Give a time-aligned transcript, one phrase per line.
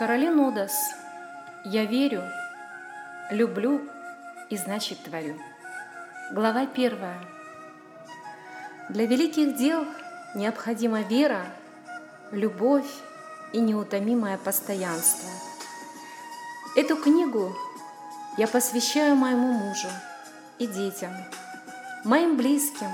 [0.00, 0.94] Каролин Одас.
[1.62, 2.22] Я верю,
[3.30, 3.82] люблю
[4.48, 5.38] и значит творю.
[6.32, 7.20] Глава первая.
[8.88, 9.84] Для великих дел
[10.34, 11.44] необходима вера,
[12.30, 12.90] любовь
[13.52, 15.28] и неутомимое постоянство.
[16.76, 17.54] Эту книгу
[18.38, 19.88] я посвящаю моему мужу
[20.58, 21.12] и детям,
[22.04, 22.88] моим близким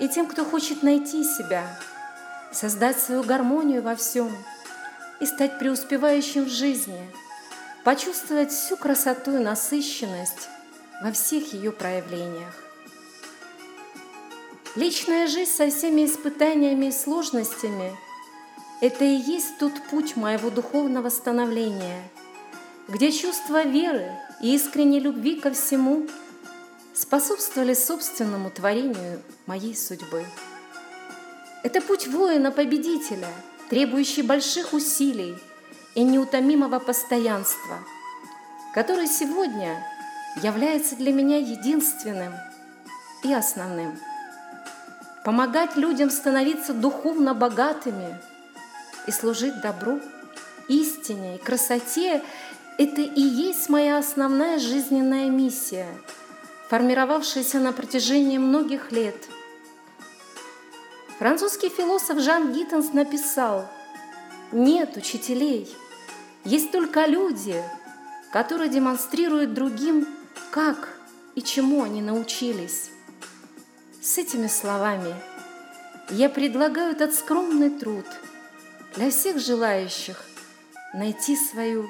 [0.00, 1.64] и тем, кто хочет найти себя,
[2.52, 4.30] создать свою гармонию во всем–
[5.20, 7.00] и стать преуспевающим в жизни,
[7.84, 10.48] почувствовать всю красоту и насыщенность
[11.02, 12.54] во всех ее проявлениях.
[14.76, 17.96] Личная жизнь со всеми испытаниями и сложностями–
[18.80, 22.02] это и есть тот путь моего духовного становления,
[22.88, 24.10] где чувство веры
[24.40, 26.06] и искренней любви ко всему
[26.94, 30.24] способствовали собственному творению моей судьбы.
[31.62, 33.28] Это путь воина-победителя–
[33.70, 35.38] требующий больших усилий
[35.94, 37.78] и неутомимого постоянства,
[38.74, 39.76] который сегодня
[40.42, 42.32] является для меня единственным
[43.22, 43.96] и основным.
[45.24, 48.18] Помогать людям становиться духовно богатыми
[49.06, 50.00] и служить добру,
[50.68, 52.22] истине и красоте–
[52.78, 55.86] это и есть моя основная жизненная миссия,
[56.70, 59.16] формировавшаяся на протяжении многих лет–
[61.20, 63.68] Французский философ Жан Гиттенс написал,
[64.52, 65.68] «Нет учителей,
[66.44, 67.62] есть только люди,
[68.32, 70.08] которые демонстрируют другим,
[70.50, 70.96] как
[71.34, 72.88] и чему они научились».
[74.00, 75.14] С этими словами
[76.08, 78.06] я предлагаю этот скромный труд
[78.94, 80.24] для всех желающих
[80.94, 81.86] найти свою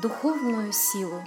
[0.00, 1.22] духовную силу.